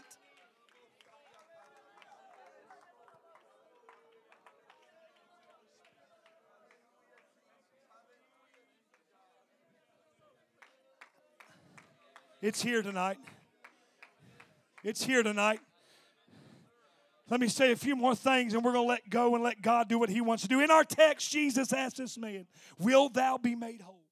[12.40, 13.18] It's here tonight.
[14.84, 15.60] It's here tonight.
[17.28, 19.60] Let me say a few more things and we're going to let go and let
[19.60, 20.60] God do what He wants to do.
[20.60, 22.46] In our text, Jesus asked this man,
[22.78, 24.06] Will thou be made whole?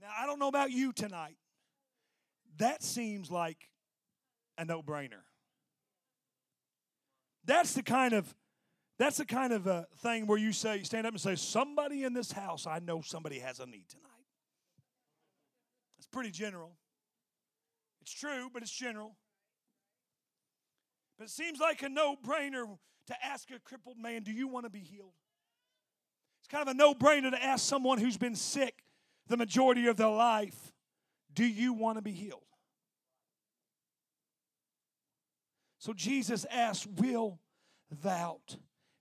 [0.00, 1.36] Now, I don't know about you tonight.
[2.58, 3.70] That seems like
[4.58, 5.22] a no brainer.
[7.46, 8.32] That's the kind of
[8.98, 12.12] that's the kind of a thing where you say, stand up and say, somebody in
[12.12, 14.10] this house, I know somebody has a need tonight.
[15.96, 16.72] It's pretty general.
[18.10, 19.14] It's true, but it's general.
[21.16, 22.66] But it seems like a no brainer
[23.06, 25.12] to ask a crippled man, Do you want to be healed?
[26.40, 28.82] It's kind of a no brainer to ask someone who's been sick
[29.28, 30.72] the majority of their life,
[31.32, 32.42] Do you want to be healed?
[35.78, 37.38] So Jesus asked, Will
[38.02, 38.40] thou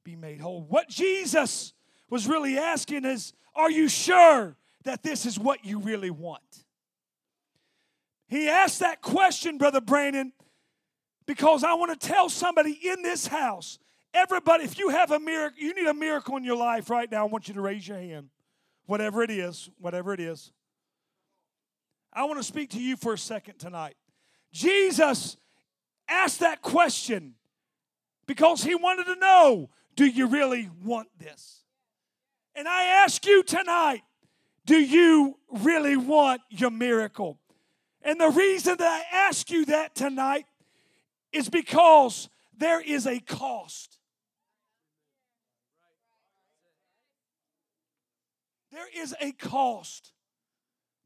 [0.04, 0.62] be made whole?
[0.62, 1.74] What Jesus
[2.12, 6.66] was really asking is, Are you sure that this is what you really want?
[8.30, 10.32] He asked that question, Brother Brandon,
[11.26, 13.80] because I want to tell somebody in this house,
[14.14, 17.26] everybody, if you have a miracle, you need a miracle in your life right now,
[17.26, 18.30] I want you to raise your hand.
[18.86, 20.52] Whatever it is, whatever it is.
[22.14, 23.96] I want to speak to you for a second tonight.
[24.52, 25.38] Jesus
[26.08, 27.34] asked that question
[28.28, 31.64] because he wanted to know do you really want this?
[32.56, 34.02] And I ask you tonight
[34.66, 37.40] do you really want your miracle?
[38.02, 40.46] And the reason that I ask you that tonight
[41.32, 43.98] is because there is a cost.
[48.72, 50.14] There is a cost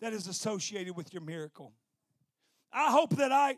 [0.01, 1.73] that is associated with your miracle.
[2.71, 3.57] I hope that I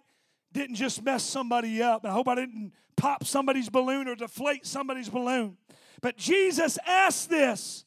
[0.52, 2.06] didn't just mess somebody up.
[2.06, 5.58] I hope I didn't pop somebody's balloon or deflate somebody's balloon.
[6.02, 7.86] But Jesus asked this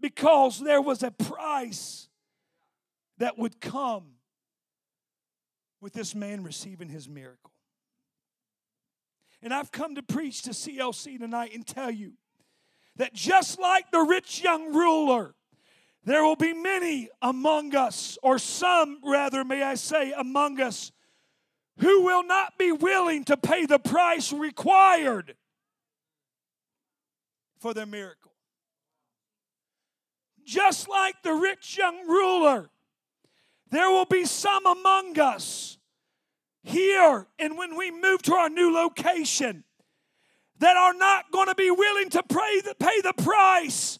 [0.00, 2.08] because there was a price
[3.18, 4.04] that would come
[5.84, 7.52] with this man receiving his miracle.
[9.42, 12.14] And I've come to preach to CLC tonight and tell you
[12.96, 15.34] that just like the rich young ruler,
[16.02, 20.90] there will be many among us, or some rather, may I say, among us,
[21.80, 25.34] who will not be willing to pay the price required
[27.58, 28.32] for their miracle.
[30.46, 32.70] Just like the rich young ruler,
[33.74, 35.78] there will be some among us
[36.62, 39.64] here and when we move to our new location
[40.58, 43.98] that are not going to be willing to pay the, price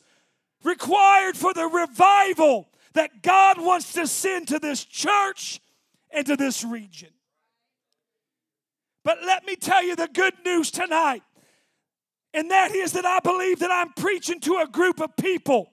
[0.62, 5.60] required for the revival that God wants to send to this church
[6.10, 7.10] and to this region.
[9.04, 11.22] But let me tell you the good news tonight,
[12.32, 15.72] and that is that I believe that I'm preaching to a group of people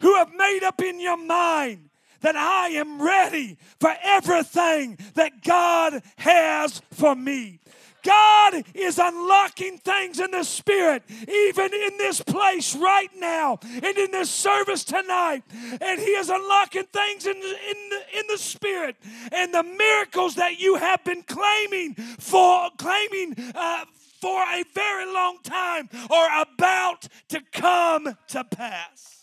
[0.00, 1.85] who have made up in your mind
[2.26, 7.60] that I am ready for everything that God has for me.
[8.02, 14.10] God is unlocking things in the spirit, even in this place right now and in
[14.10, 15.44] this service tonight.
[15.80, 18.96] And He is unlocking things in, in, the, in the spirit.
[19.30, 23.84] And the miracles that you have been claiming for, claiming uh,
[24.20, 29.15] for a very long time are about to come to pass.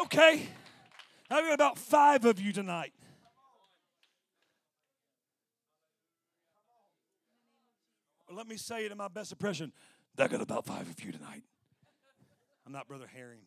[0.00, 0.48] Okay,
[1.30, 2.92] I've got about five of you tonight.
[8.34, 9.72] let me say it in my best impression.
[10.18, 11.42] I got about five of you tonight.
[12.66, 13.42] I'm not Brother Herring.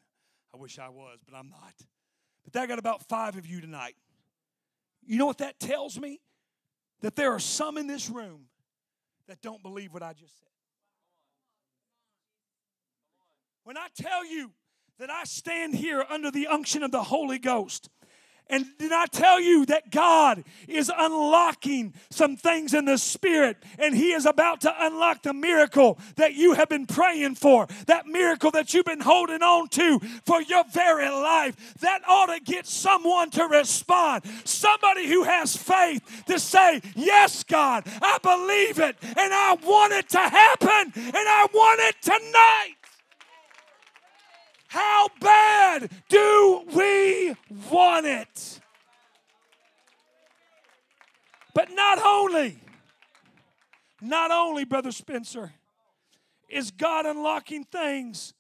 [0.54, 1.74] I wish I was, but I'm not.
[2.44, 3.96] But that got about five of you tonight.
[5.06, 6.20] You know what that tells me?
[7.02, 8.46] That there are some in this room
[9.28, 10.48] that don't believe what I just said.
[13.64, 14.52] When I tell you
[14.98, 17.90] that I stand here under the unction of the Holy Ghost.
[18.48, 23.96] And did I tell you that God is unlocking some things in the spirit and
[23.96, 28.52] He is about to unlock the miracle that you have been praying for, that miracle
[28.52, 31.76] that you've been holding on to for your very life?
[31.80, 34.24] That ought to get someone to respond.
[34.46, 40.08] Somebody who has faith to say, Yes, God, I believe it and I want it
[40.10, 42.85] to happen and I want it tonight.
[44.76, 47.34] How bad do we
[47.72, 48.60] want it?
[51.54, 52.60] But not only,
[54.02, 55.54] not only, Brother Spencer,
[56.50, 58.34] is God unlocking things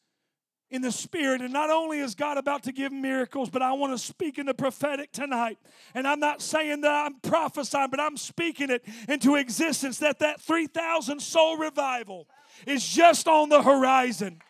[0.69, 1.39] in the spirit.
[1.39, 4.45] And not only is God about to give miracles, but I want to speak in
[4.45, 5.57] the prophetic tonight.
[5.93, 10.41] And I'm not saying that I'm prophesying, but I'm speaking it into existence that that
[10.41, 12.27] 3,000 soul revival
[12.67, 14.41] is just on the horizon.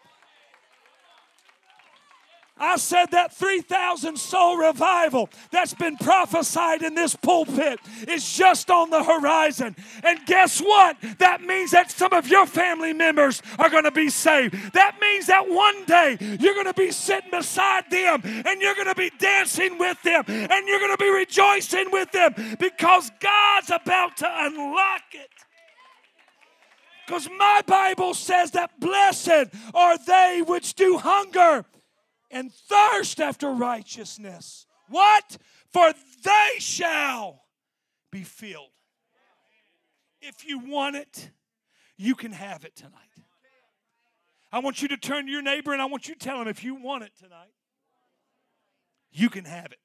[2.57, 8.89] I said that 3,000 soul revival that's been prophesied in this pulpit is just on
[8.89, 9.75] the horizon.
[10.03, 10.95] And guess what?
[11.19, 14.71] That means that some of your family members are going to be saved.
[14.71, 18.87] That means that one day you're going to be sitting beside them and you're going
[18.87, 23.69] to be dancing with them and you're going to be rejoicing with them because God's
[23.69, 25.29] about to unlock it.
[27.05, 31.65] Because my Bible says that blessed are they which do hunger
[32.35, 34.67] and thirst after righteousness.
[34.89, 35.37] What?
[35.71, 37.45] For they shall
[38.11, 38.71] be filled.
[40.21, 41.31] If you want it,
[41.97, 42.91] you can have it tonight.
[44.51, 46.49] I want you to turn to your neighbor and I want you to tell him
[46.49, 47.53] if you want it tonight,
[49.13, 49.79] you can have it.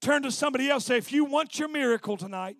[0.00, 2.56] Turn to somebody else, say, if you want your miracle tonight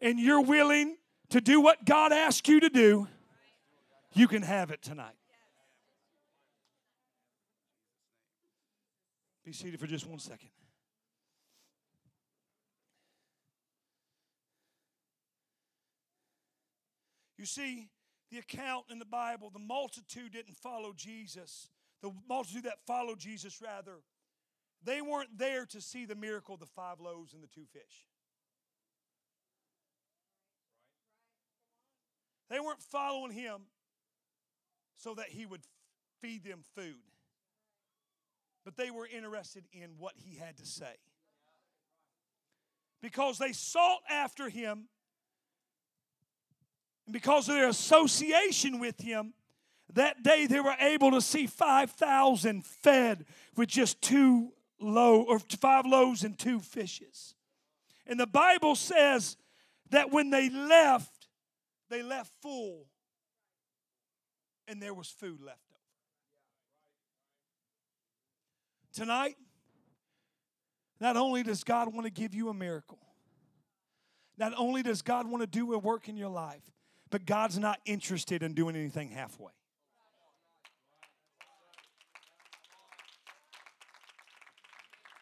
[0.00, 0.96] and you're willing
[1.30, 3.06] to do what God asked you to do,
[4.12, 5.14] you can have it tonight.
[9.46, 10.48] Be seated for just one second.
[17.38, 17.90] You see,
[18.32, 21.68] the account in the Bible, the multitude didn't follow Jesus.
[22.02, 24.00] The multitude that followed Jesus, rather,
[24.82, 28.04] they weren't there to see the miracle of the five loaves and the two fish.
[32.50, 33.60] They weren't following him
[34.96, 35.62] so that he would
[36.20, 37.15] feed them food
[38.66, 40.96] but they were interested in what he had to say.
[43.00, 44.88] Because they sought after him,
[47.06, 49.34] and because of their association with him,
[49.94, 54.50] that day they were able to see 5,000 fed with just two
[54.80, 57.36] low or five loaves and two fishes.
[58.04, 59.36] And the Bible says
[59.90, 61.28] that when they left,
[61.88, 62.86] they left full
[64.66, 65.65] and there was food left.
[68.96, 69.36] Tonight,
[71.02, 72.98] not only does God want to give you a miracle,
[74.38, 76.62] not only does God want to do a work in your life,
[77.10, 79.52] but God's not interested in doing anything halfway.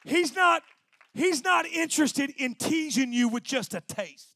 [0.05, 0.63] He's not
[1.13, 4.34] he's not interested in teasing you with just a taste.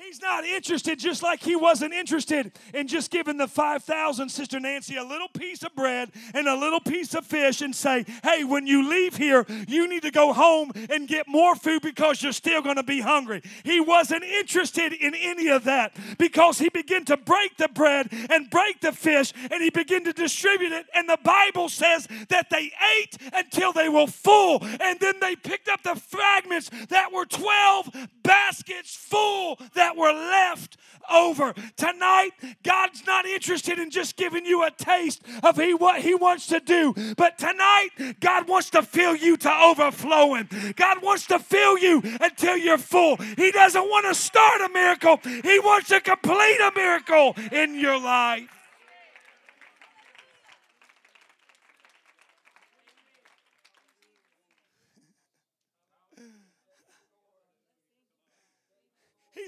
[0.00, 4.96] He's not interested, just like he wasn't interested in just giving the 5,000, Sister Nancy,
[4.96, 8.68] a little piece of bread and a little piece of fish and say, hey, when
[8.68, 12.62] you leave here, you need to go home and get more food because you're still
[12.62, 13.42] going to be hungry.
[13.64, 18.48] He wasn't interested in any of that because he began to break the bread and
[18.50, 20.86] break the fish and he began to distribute it.
[20.94, 25.68] And the Bible says that they ate until they were full and then they picked
[25.68, 27.90] up the fragments that were 12
[28.22, 30.76] baskets full that were left
[31.10, 31.54] over.
[31.76, 32.30] Tonight,
[32.62, 36.60] God's not interested in just giving you a taste of he, what He wants to
[36.60, 40.48] do, but tonight, God wants to fill you to overflowing.
[40.76, 43.16] God wants to fill you until you're full.
[43.16, 47.98] He doesn't want to start a miracle, He wants to complete a miracle in your
[47.98, 48.48] life.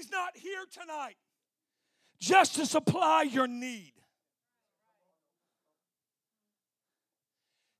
[0.11, 1.15] not here tonight
[2.19, 3.93] just to supply your need.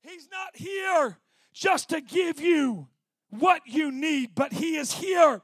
[0.01, 1.17] He's not here
[1.53, 2.88] just to give you
[3.29, 5.41] what you need, but He is here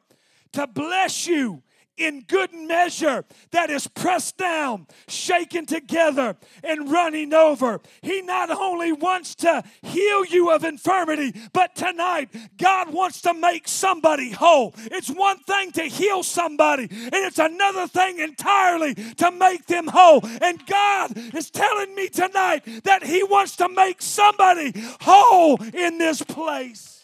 [0.53, 1.61] to bless you
[1.97, 7.81] in good measure that is pressed down, shaken together, and running over.
[8.01, 13.67] He not only wants to heal you of infirmity, but tonight, God wants to make
[13.67, 14.73] somebody whole.
[14.77, 20.21] It's one thing to heal somebody, and it's another thing entirely to make them whole.
[20.41, 26.21] And God is telling me tonight that He wants to make somebody whole in this
[26.21, 26.97] place.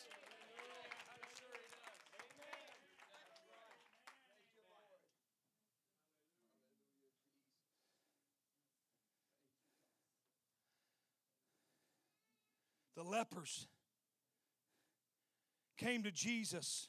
[13.03, 13.68] the lepers
[15.78, 16.88] came to Jesus.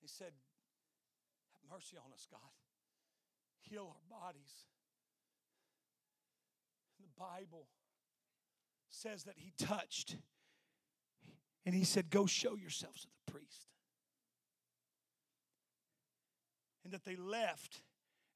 [0.00, 0.32] He said,
[1.52, 2.40] Have mercy on us, God.
[3.62, 4.66] Heal our bodies.
[7.00, 7.66] The Bible
[8.88, 10.16] says that he touched
[11.66, 13.66] and he said, Go show yourselves to the priest.
[16.84, 17.82] And that they left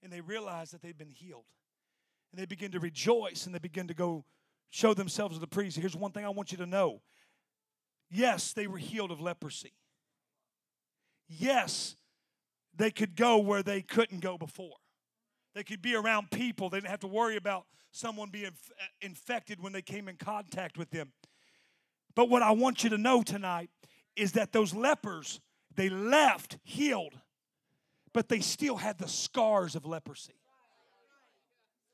[0.03, 1.45] and they realize that they've been healed.
[2.33, 4.25] And they begin to rejoice and they begin to go
[4.71, 5.77] show themselves to the priest.
[5.77, 7.03] Here's one thing I want you to know
[8.11, 9.73] yes, they were healed of leprosy.
[11.29, 11.97] Yes,
[12.77, 14.77] they could go where they couldn't go before.
[15.55, 16.71] They could be around people.
[16.71, 20.79] They didn't have to worry about someone being uh, infected when they came in contact
[20.79, 21.13] with them.
[22.15, 23.71] But what I want you to know tonight
[24.17, 25.41] is that those lepers,
[25.75, 27.15] they left healed
[28.13, 30.35] but they still had the scars of leprosy.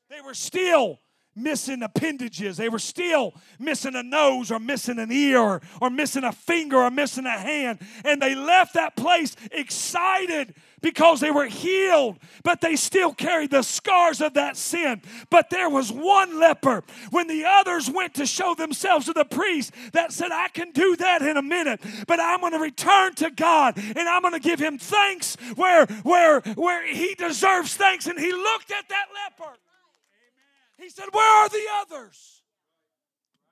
[0.09, 0.99] They were still
[1.35, 2.57] missing appendages.
[2.57, 6.91] They were still missing a nose or missing an ear or, missing a finger or
[6.91, 7.79] missing a hand.
[8.03, 13.61] And they left that place excited because they were healed, but they still carried the
[13.61, 15.01] scars of that sin.
[15.29, 19.73] But there was one leper when the others went to show themselves to the priest
[19.93, 23.29] that said, I can do that in a minute, but I'm going to return to
[23.31, 28.07] God and I'm going to give him thanks where, where, where he deserves thanks.
[28.07, 29.53] And he looked at that leper.
[30.77, 32.41] He said, Where are the others?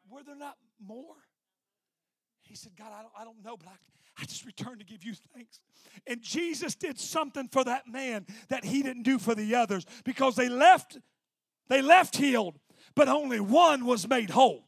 [0.09, 0.55] Were there not
[0.86, 1.15] more?
[2.43, 5.03] He said, God, I don't, I don't know, but I, I just returned to give
[5.03, 5.59] you thanks.
[6.05, 10.35] And Jesus did something for that man that he didn't do for the others because
[10.35, 10.97] they left,
[11.69, 12.59] they left healed,
[12.95, 14.66] but only one was made whole.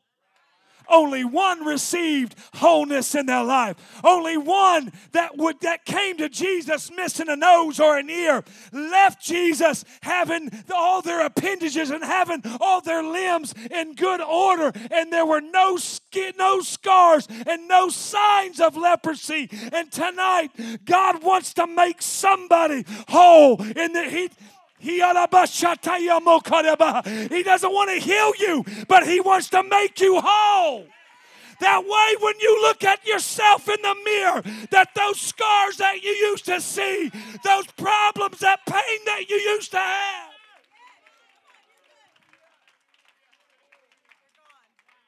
[0.89, 3.75] Only one received wholeness in their life.
[4.03, 9.21] Only one that would that came to Jesus missing a nose or an ear left
[9.21, 15.25] Jesus having all their appendages and having all their limbs in good order, and there
[15.25, 19.49] were no skin, no scars and no signs of leprosy.
[19.71, 20.51] And tonight,
[20.85, 24.29] God wants to make somebody whole in the He
[27.29, 30.87] he doesn't want to heal you, but He wants to make you whole.
[31.59, 36.11] That way, when you look at yourself in the mirror, that those scars that you
[36.11, 37.11] used to see,
[37.43, 40.29] those problems, that pain that you used to have.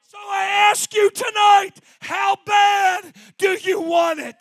[0.02, 4.36] So I ask you tonight, how bad do you want it?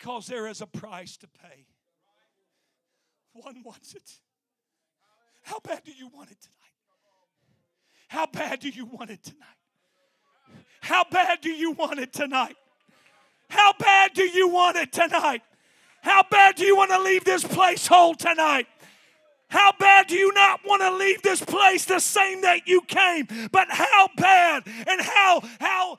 [0.00, 1.66] Because there is a price to pay.
[3.32, 4.10] One wants it.
[5.42, 6.56] How bad do you want it tonight?
[8.08, 9.46] How bad do you want it tonight?
[10.80, 12.56] How bad do you want it tonight?
[13.50, 15.42] How bad do you want it tonight?
[16.02, 18.66] How bad do you want to leave this place whole tonight?
[19.48, 23.28] How bad do you not want to leave this place the same that you came?
[23.52, 25.98] But how bad and how how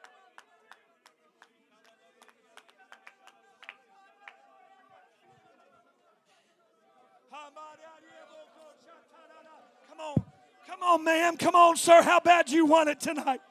[10.01, 10.23] on.
[10.67, 11.37] Come on, ma'am.
[11.37, 12.01] Come on, sir.
[12.01, 13.41] How bad you want it tonight?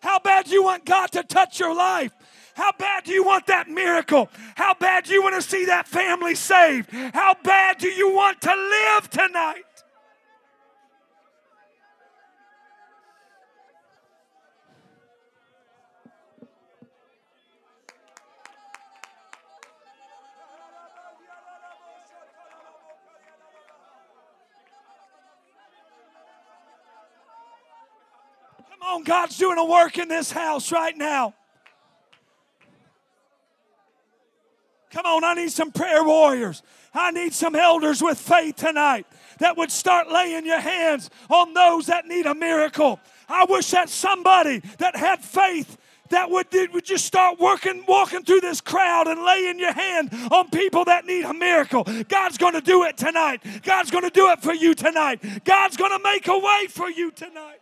[0.00, 2.12] How bad you want God to touch your life?
[2.54, 4.28] How bad do you want that miracle?
[4.56, 6.90] How bad do you want to see that family saved?
[6.90, 9.62] How bad do you want to live tonight?
[28.98, 31.34] On, God's doing a work in this house right now.
[34.90, 36.62] Come on, I need some prayer warriors.
[36.94, 39.06] I need some elders with faith tonight
[39.38, 42.98] that would start laying your hands on those that need a miracle.
[43.28, 45.76] I wish that somebody that had faith
[46.08, 50.48] that would, would just start working, walking through this crowd and laying your hand on
[50.48, 51.84] people that need a miracle.
[52.08, 53.42] God's going to do it tonight.
[53.62, 55.44] God's going to do it for you tonight.
[55.44, 57.60] God's going to make a way for you tonight.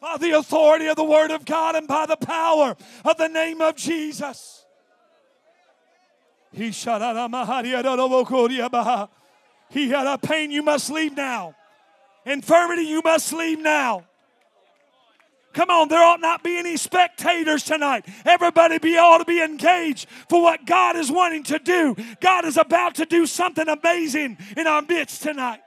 [0.00, 3.60] By the authority of the Word of God and by the power of the name
[3.60, 4.64] of Jesus.
[9.68, 11.54] He had a pain, you must leave now.
[12.26, 14.06] Infirmity, you must leave now.
[15.52, 18.06] Come on, there ought not be any spectators tonight.
[18.24, 21.96] Everybody be ought to be engaged for what God is wanting to do.
[22.20, 25.60] God is about to do something amazing in our midst tonight.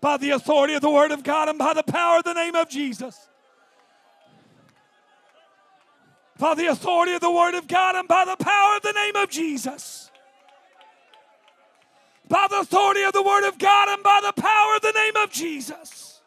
[0.00, 2.54] By the authority of the Word of God and by the power of the name
[2.54, 3.28] of Jesus.
[6.38, 9.16] By the authority of the Word of God and by the power of the name
[9.16, 10.10] of Jesus.
[12.28, 15.16] By the authority of the Word of God and by the power of the name
[15.16, 16.20] of Jesus.